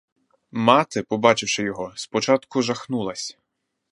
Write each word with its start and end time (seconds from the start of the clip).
Мати, 0.51 1.03
побачивши 1.03 1.63
його, 1.63 1.91
спочатку 1.95 2.61
жахнулась. 2.61 3.37